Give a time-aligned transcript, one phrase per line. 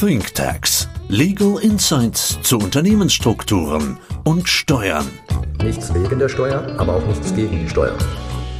[0.00, 0.88] ThinkTax.
[1.08, 5.10] Legal Insights zu Unternehmensstrukturen und Steuern.
[5.60, 7.96] Nichts wegen der Steuer, aber auch nichts gegen die Steuer.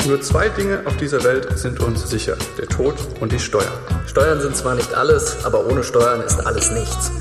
[0.08, 3.70] Nur zwei Dinge auf dieser Welt sind uns sicher, der Tod und die Steuern.
[4.08, 7.12] Steuern sind zwar nicht alles, aber ohne Steuern ist alles nichts.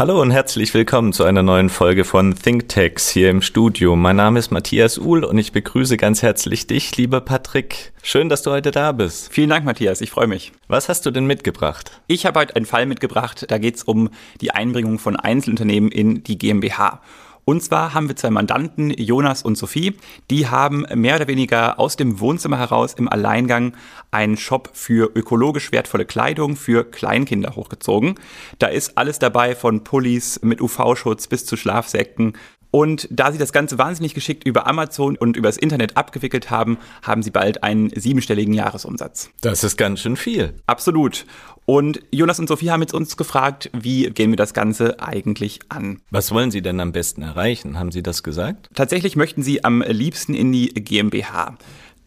[0.00, 3.96] Hallo und herzlich willkommen zu einer neuen Folge von ThinkTax hier im Studio.
[3.96, 7.92] Mein Name ist Matthias Uhl und ich begrüße ganz herzlich dich, lieber Patrick.
[8.02, 9.30] Schön, dass du heute da bist.
[9.30, 10.00] Vielen Dank, Matthias.
[10.00, 10.52] Ich freue mich.
[10.68, 12.00] Was hast du denn mitgebracht?
[12.06, 13.44] Ich habe heute einen Fall mitgebracht.
[13.48, 14.08] Da geht es um
[14.40, 17.02] die Einbringung von Einzelunternehmen in die GmbH.
[17.50, 19.96] Und zwar haben wir zwei Mandanten, Jonas und Sophie,
[20.30, 23.72] die haben mehr oder weniger aus dem Wohnzimmer heraus im Alleingang
[24.12, 28.14] einen Shop für ökologisch wertvolle Kleidung für Kleinkinder hochgezogen.
[28.60, 32.34] Da ist alles dabei von Pullis mit UV-Schutz bis zu Schlafsäcken,
[32.70, 37.22] und da sie das Ganze wahnsinnig geschickt über Amazon und übers Internet abgewickelt haben, haben
[37.22, 39.30] sie bald einen siebenstelligen Jahresumsatz.
[39.40, 40.54] Das ist ganz schön viel.
[40.66, 41.26] Absolut.
[41.66, 46.00] Und Jonas und Sophie haben jetzt uns gefragt, wie gehen wir das Ganze eigentlich an?
[46.10, 47.78] Was wollen Sie denn am besten erreichen?
[47.78, 48.68] Haben Sie das gesagt?
[48.74, 51.56] Tatsächlich möchten Sie am liebsten in die GmbH.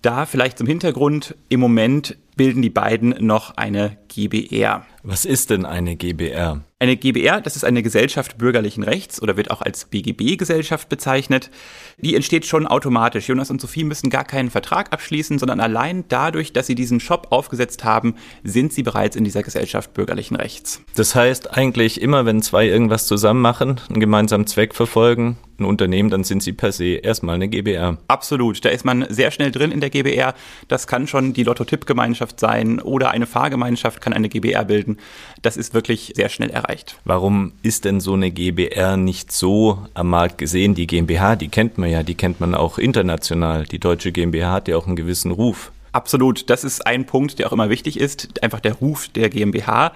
[0.01, 4.85] Da vielleicht zum Hintergrund, im Moment bilden die beiden noch eine GBR.
[5.03, 6.63] Was ist denn eine GBR?
[6.79, 11.49] Eine GBR, das ist eine Gesellschaft bürgerlichen Rechts oder wird auch als BGB-Gesellschaft bezeichnet.
[11.97, 13.29] Die entsteht schon automatisch.
[13.29, 17.27] Jonas und Sophie müssen gar keinen Vertrag abschließen, sondern allein dadurch, dass sie diesen Shop
[17.31, 20.81] aufgesetzt haben, sind sie bereits in dieser Gesellschaft bürgerlichen Rechts.
[20.95, 26.09] Das heißt eigentlich immer, wenn zwei irgendwas zusammen machen, einen gemeinsamen Zweck verfolgen, ein Unternehmen,
[26.09, 27.97] dann sind sie per se erstmal eine GBR.
[28.07, 30.33] Absolut, da ist man sehr schnell drin in der GBR.
[30.67, 34.97] Das kann schon die Lotto-Tipp-Gemeinschaft sein oder eine Fahrgemeinschaft kann eine GBR bilden.
[35.41, 36.97] Das ist wirklich sehr schnell erreicht.
[37.05, 40.75] Warum ist denn so eine GBR nicht so am Markt gesehen?
[40.75, 43.65] Die GmbH, die kennt man ja, die kennt man auch international.
[43.65, 45.71] Die deutsche GmbH hat ja auch einen gewissen Ruf.
[45.91, 49.91] Absolut, das ist ein Punkt, der auch immer wichtig ist, einfach der Ruf der GmbH.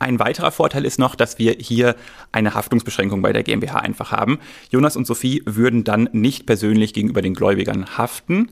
[0.00, 1.94] Ein weiterer Vorteil ist noch, dass wir hier
[2.32, 4.38] eine Haftungsbeschränkung bei der GmbH einfach haben.
[4.70, 8.48] Jonas und Sophie würden dann nicht persönlich gegenüber den Gläubigern haften.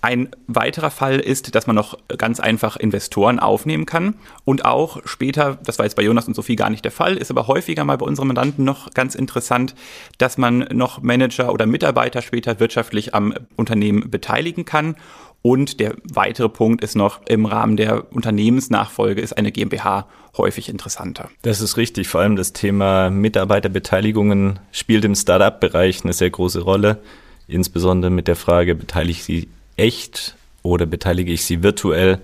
[0.00, 4.14] Ein weiterer Fall ist, dass man noch ganz einfach Investoren aufnehmen kann
[4.44, 7.30] und auch später, das war jetzt bei Jonas und Sophie gar nicht der Fall, ist
[7.30, 9.76] aber häufiger mal bei unseren Mandanten noch ganz interessant,
[10.18, 14.96] dass man noch Manager oder Mitarbeiter später wirtschaftlich am Unternehmen beteiligen kann
[15.42, 20.06] und der weitere Punkt ist noch, im Rahmen der Unternehmensnachfolge ist eine GmbH
[20.36, 21.30] häufig interessanter.
[21.42, 22.08] Das ist richtig.
[22.08, 26.98] Vor allem das Thema Mitarbeiterbeteiligungen spielt im Startup-Bereich eine sehr große Rolle.
[27.46, 32.18] Insbesondere mit der Frage, beteilige ich sie echt oder beteilige ich sie virtuell?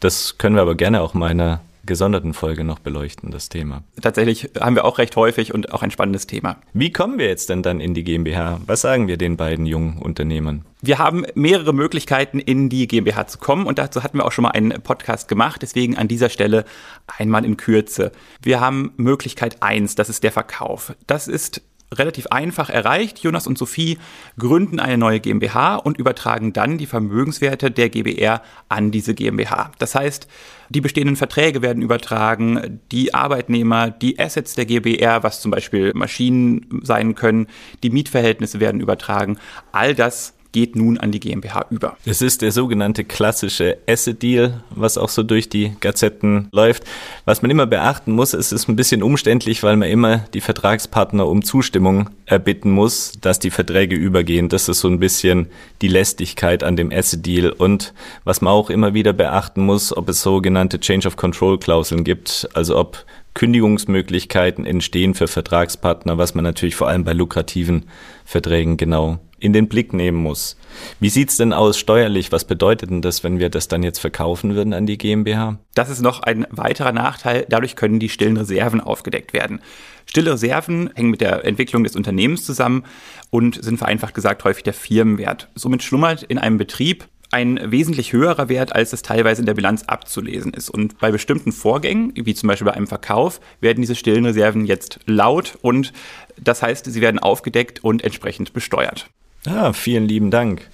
[0.00, 3.82] Das können wir aber gerne auch mal in einer gesonderten Folge noch beleuchten, das Thema.
[4.00, 6.58] Tatsächlich haben wir auch recht häufig und auch ein spannendes Thema.
[6.72, 8.60] Wie kommen wir jetzt denn dann in die GmbH?
[8.66, 10.64] Was sagen wir den beiden jungen Unternehmern?
[10.82, 14.42] Wir haben mehrere Möglichkeiten, in die GmbH zu kommen und dazu hatten wir auch schon
[14.42, 15.62] mal einen Podcast gemacht.
[15.62, 16.64] Deswegen an dieser Stelle
[17.06, 18.12] einmal in Kürze.
[18.42, 20.94] Wir haben Möglichkeit eins, das ist der Verkauf.
[21.06, 21.62] Das ist
[21.94, 23.20] relativ einfach erreicht.
[23.20, 23.98] Jonas und Sophie
[24.38, 29.72] gründen eine neue GmbH und übertragen dann die Vermögenswerte der GBR an diese GmbH.
[29.78, 30.28] Das heißt,
[30.68, 36.80] die bestehenden Verträge werden übertragen, die Arbeitnehmer, die Assets der GBR, was zum Beispiel Maschinen
[36.82, 37.46] sein können,
[37.82, 39.38] die Mietverhältnisse werden übertragen.
[39.70, 41.96] All das geht nun an die GmbH über.
[42.04, 46.84] Es ist der sogenannte klassische Asset Deal, was auch so durch die Gazetten läuft.
[47.24, 51.26] Was man immer beachten muss, es ist ein bisschen umständlich, weil man immer die Vertragspartner
[51.26, 54.48] um Zustimmung erbitten muss, dass die Verträge übergehen.
[54.48, 55.48] Das ist so ein bisschen
[55.82, 57.50] die Lästigkeit an dem Asset Deal.
[57.50, 62.04] Und was man auch immer wieder beachten muss, ob es sogenannte Change of Control Klauseln
[62.04, 63.04] gibt, also ob
[63.36, 67.84] Kündigungsmöglichkeiten entstehen für Vertragspartner, was man natürlich vor allem bei lukrativen
[68.24, 70.56] Verträgen genau in den Blick nehmen muss.
[71.00, 72.32] Wie sieht's denn aus steuerlich?
[72.32, 75.58] Was bedeutet denn das, wenn wir das dann jetzt verkaufen würden an die GmbH?
[75.74, 77.46] Das ist noch ein weiterer Nachteil.
[77.48, 79.60] Dadurch können die stillen Reserven aufgedeckt werden.
[80.06, 82.84] Stille Reserven hängen mit der Entwicklung des Unternehmens zusammen
[83.30, 85.48] und sind vereinfacht gesagt häufig der Firmenwert.
[85.54, 89.82] Somit schlummert in einem Betrieb ein wesentlich höherer Wert, als es teilweise in der Bilanz
[89.84, 90.70] abzulesen ist.
[90.70, 95.00] Und bei bestimmten Vorgängen, wie zum Beispiel bei einem Verkauf, werden diese stillen Reserven jetzt
[95.06, 95.92] laut und
[96.40, 99.10] das heißt, sie werden aufgedeckt und entsprechend besteuert.
[99.46, 100.68] Ah, vielen lieben Dank.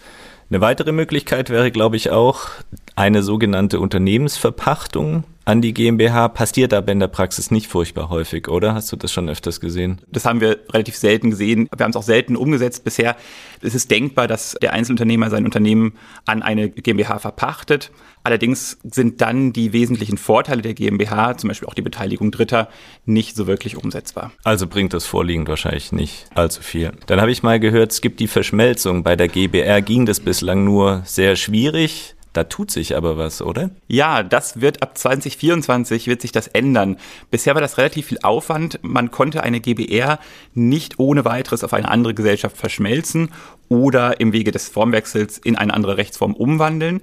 [0.51, 2.49] Eine weitere Möglichkeit wäre, glaube ich, auch
[2.95, 6.29] eine sogenannte Unternehmensverpachtung an die GmbH.
[6.29, 8.75] Passiert aber in der Praxis nicht furchtbar häufig, oder?
[8.75, 10.01] Hast du das schon öfters gesehen?
[10.11, 11.69] Das haben wir relativ selten gesehen.
[11.75, 13.17] Wir haben es auch selten umgesetzt bisher.
[13.61, 15.95] Es ist denkbar, dass der Einzelunternehmer sein Unternehmen
[16.27, 17.91] an eine GmbH verpachtet.
[18.25, 22.69] Allerdings sind dann die wesentlichen Vorteile der GmbH, zum Beispiel auch die Beteiligung Dritter,
[23.05, 24.31] nicht so wirklich umsetzbar.
[24.45, 26.93] Also bringt das vorliegend wahrscheinlich nicht allzu viel.
[27.07, 29.03] Dann habe ich mal gehört, es gibt die Verschmelzung.
[29.03, 32.15] Bei der GBR ging das bislang nur sehr schwierig.
[32.33, 33.71] Da tut sich aber was, oder?
[33.89, 36.97] Ja, das wird ab 2024 wird sich das ändern.
[37.31, 38.79] Bisher war das relativ viel Aufwand.
[38.83, 40.19] Man konnte eine GBR
[40.55, 43.31] nicht ohne weiteres auf eine andere Gesellschaft verschmelzen
[43.69, 47.03] oder im Wege des Formwechsels in eine andere Rechtsform umwandeln.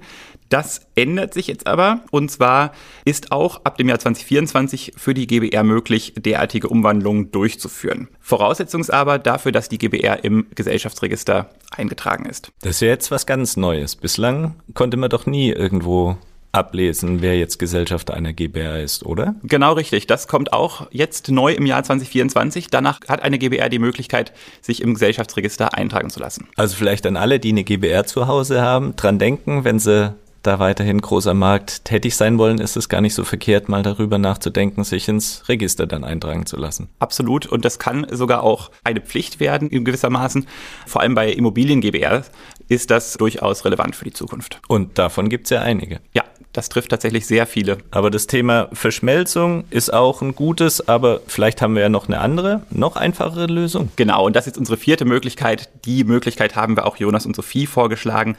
[0.50, 2.72] Das ändert sich jetzt aber und zwar
[3.04, 8.08] ist auch ab dem Jahr 2024 für die GBR möglich, derartige Umwandlungen durchzuführen.
[8.20, 12.50] Voraussetzung ist aber dafür, dass die GBR im Gesellschaftsregister eingetragen ist.
[12.62, 13.94] Das ist ja jetzt was ganz Neues.
[13.94, 16.18] Bislang konnte man doch nie irgendwo
[16.52, 19.36] ablesen, wer jetzt Gesellschafter einer GBR ist, oder?
[19.44, 20.06] Genau richtig.
[20.06, 22.68] Das kommt auch jetzt neu im Jahr 2024.
[22.68, 26.48] Danach hat eine GBR die Möglichkeit, sich im Gesellschaftsregister eintragen zu lassen.
[26.56, 30.58] Also vielleicht an alle, die eine GBR zu Hause haben, dran denken, wenn sie da
[30.58, 34.84] weiterhin großer Markt tätig sein wollen, ist es gar nicht so verkehrt, mal darüber nachzudenken,
[34.84, 36.88] sich ins Register dann eintragen zu lassen.
[36.98, 37.46] Absolut.
[37.46, 40.46] Und das kann sogar auch eine Pflicht werden, in gewissermaßen.
[40.86, 42.24] Vor allem bei Immobilien-GBR
[42.68, 44.60] ist das durchaus relevant für die Zukunft.
[44.68, 46.00] Und davon gibt es ja einige.
[46.14, 47.78] Ja, das trifft tatsächlich sehr viele.
[47.92, 52.18] Aber das Thema Verschmelzung ist auch ein gutes, aber vielleicht haben wir ja noch eine
[52.18, 53.90] andere, noch einfachere Lösung.
[53.94, 55.68] Genau, und das ist unsere vierte Möglichkeit.
[55.84, 58.36] Die Möglichkeit haben wir auch Jonas und Sophie vorgeschlagen.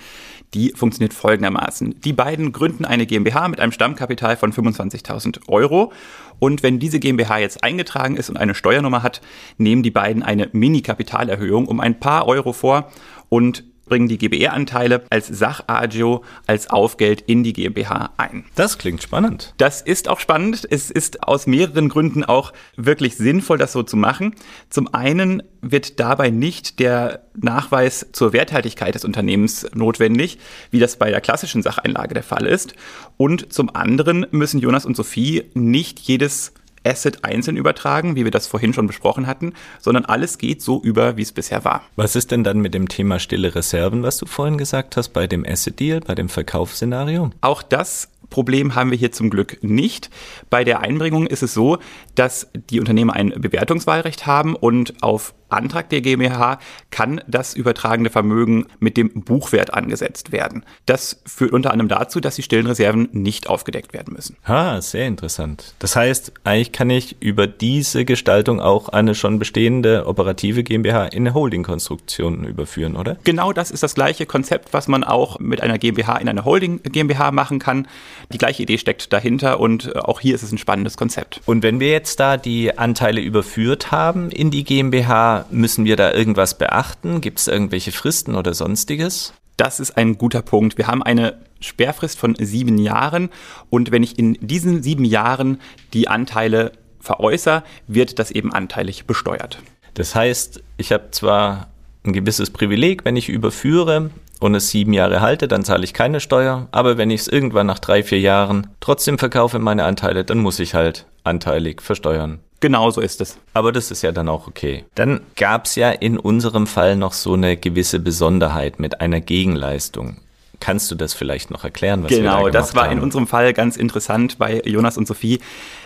[0.54, 2.02] Die funktioniert folgendermaßen.
[2.02, 5.94] Die beiden gründen eine GmbH mit einem Stammkapital von 25.000 Euro.
[6.40, 9.22] Und wenn diese GmbH jetzt eingetragen ist und eine Steuernummer hat,
[9.58, 12.92] nehmen die beiden eine Mini-Kapitalerhöhung um ein paar Euro vor
[13.30, 18.46] und bringen die GBR-Anteile als Sachagio als Aufgeld in die GmbH ein.
[18.56, 19.54] Das klingt spannend.
[19.58, 20.66] Das ist auch spannend.
[20.70, 24.34] Es ist aus mehreren Gründen auch wirklich sinnvoll, das so zu machen.
[24.70, 30.40] Zum einen wird dabei nicht der Nachweis zur Werthaltigkeit des Unternehmens notwendig,
[30.70, 32.76] wie das bei der klassischen Sacheinlage der Fall ist.
[33.18, 38.48] Und zum anderen müssen Jonas und Sophie nicht jedes Asset einzeln übertragen, wie wir das
[38.48, 41.84] vorhin schon besprochen hatten, sondern alles geht so über, wie es bisher war.
[41.96, 45.28] Was ist denn dann mit dem Thema stille Reserven, was du vorhin gesagt hast, bei
[45.28, 47.32] dem Asset Deal, bei dem Verkaufsszenario?
[47.42, 50.10] Auch das Problem haben wir hier zum Glück nicht.
[50.50, 51.78] Bei der Einbringung ist es so,
[52.16, 56.60] dass die Unternehmen ein Bewertungswahlrecht haben und auf Antrag der GmbH
[56.90, 60.64] kann das übertragene Vermögen mit dem Buchwert angesetzt werden.
[60.86, 64.38] Das führt unter anderem dazu, dass die stillen Reserven nicht aufgedeckt werden müssen.
[64.44, 65.74] Ah, sehr interessant.
[65.80, 71.24] Das heißt, eigentlich kann ich über diese Gestaltung auch eine schon bestehende operative GmbH in
[71.24, 73.18] eine Holding-Konstruktion überführen, oder?
[73.24, 76.82] Genau das ist das gleiche Konzept, was man auch mit einer GmbH in eine Holding
[76.84, 77.88] GmbH machen kann.
[78.32, 81.42] Die gleiche Idee steckt dahinter und auch hier ist es ein spannendes Konzept.
[81.46, 86.14] Und wenn wir jetzt da die Anteile überführt haben in die GmbH, müssen wir da
[86.14, 87.22] irgendwas beachten?
[87.22, 89.34] Gibt es irgendwelche Fristen oder sonstiges?
[89.58, 90.78] Das ist ein guter Punkt.
[90.78, 93.30] Wir haben eine Sperrfrist von sieben Jahren
[93.70, 95.60] und wenn ich in diesen sieben Jahren
[95.94, 99.60] die Anteile veräußere, wird das eben anteilig besteuert.
[99.94, 101.68] Das heißt, ich habe zwar
[102.04, 104.10] ein gewisses Privileg, wenn ich überführe
[104.40, 107.68] und es sieben Jahre halte, dann zahle ich keine Steuer, aber wenn ich es irgendwann
[107.68, 112.40] nach drei, vier Jahren trotzdem verkaufe meine Anteile, dann muss ich halt anteilig versteuern.
[112.62, 113.38] Genau so ist es.
[113.54, 114.86] Aber das ist ja dann auch okay.
[114.96, 120.18] Dann gab es ja in unserem Fall noch so eine gewisse Besonderheit mit einer Gegenleistung.
[120.60, 122.04] Kannst du das vielleicht noch erklären?
[122.04, 122.98] Was genau, da das war haben?
[122.98, 125.40] in unserem Fall ganz interessant bei Jonas und Sophie.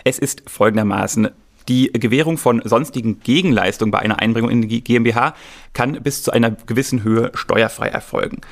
[0.04, 1.30] Es ist folgendermaßen.
[1.66, 5.34] Die Gewährung von sonstigen Gegenleistungen bei einer Einbringung in die GmbH
[5.72, 8.42] kann bis zu einer gewissen Höhe steuerfrei erfolgen.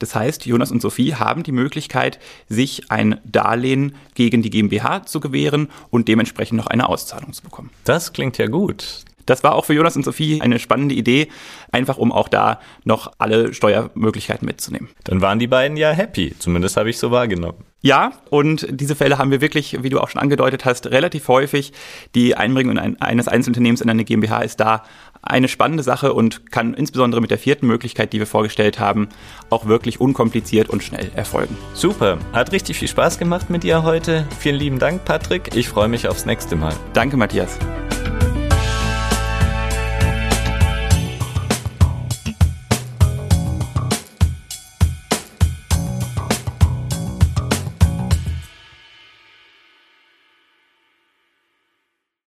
[0.00, 2.18] Das heißt, Jonas und Sophie haben die Möglichkeit,
[2.48, 7.70] sich ein Darlehen gegen die GmbH zu gewähren und dementsprechend noch eine Auszahlung zu bekommen.
[7.84, 9.04] Das klingt ja gut.
[9.26, 11.28] Das war auch für Jonas und Sophie eine spannende Idee,
[11.72, 14.88] einfach um auch da noch alle Steuermöglichkeiten mitzunehmen.
[15.04, 17.64] Dann waren die beiden ja happy, zumindest habe ich so wahrgenommen.
[17.82, 21.72] Ja, und diese Fälle haben wir wirklich, wie du auch schon angedeutet hast, relativ häufig.
[22.14, 24.82] Die Einbringung eines Einzelunternehmens in eine GmbH ist da
[25.22, 29.08] eine spannende Sache und kann insbesondere mit der vierten Möglichkeit, die wir vorgestellt haben,
[29.48, 31.56] auch wirklich unkompliziert und schnell erfolgen.
[31.74, 34.26] Super, hat richtig viel Spaß gemacht mit dir heute.
[34.38, 35.54] Vielen lieben Dank, Patrick.
[35.54, 36.74] Ich freue mich aufs nächste Mal.
[36.92, 37.58] Danke, Matthias.